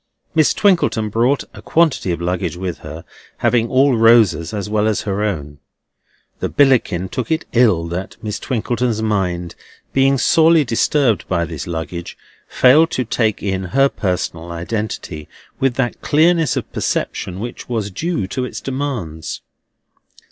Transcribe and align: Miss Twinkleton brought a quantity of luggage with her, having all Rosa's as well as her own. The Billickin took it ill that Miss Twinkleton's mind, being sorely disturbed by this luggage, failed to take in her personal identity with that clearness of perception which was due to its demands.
Miss 0.33 0.51
Twinkleton 0.55 1.09
brought 1.09 1.43
a 1.53 1.61
quantity 1.61 2.11
of 2.11 2.19
luggage 2.19 2.57
with 2.57 2.79
her, 2.79 3.05
having 3.37 3.69
all 3.69 3.95
Rosa's 3.95 4.51
as 4.51 4.67
well 4.67 4.87
as 4.87 5.01
her 5.01 5.21
own. 5.23 5.59
The 6.39 6.49
Billickin 6.49 7.07
took 7.09 7.29
it 7.29 7.45
ill 7.53 7.85
that 7.89 8.17
Miss 8.19 8.39
Twinkleton's 8.39 9.03
mind, 9.03 9.53
being 9.93 10.17
sorely 10.17 10.65
disturbed 10.65 11.27
by 11.27 11.45
this 11.45 11.67
luggage, 11.67 12.17
failed 12.47 12.89
to 12.89 13.05
take 13.05 13.43
in 13.43 13.65
her 13.77 13.89
personal 13.89 14.51
identity 14.51 15.27
with 15.59 15.75
that 15.75 16.01
clearness 16.01 16.57
of 16.57 16.73
perception 16.73 17.39
which 17.39 17.69
was 17.69 17.91
due 17.91 18.25
to 18.25 18.43
its 18.43 18.59
demands. 18.59 19.41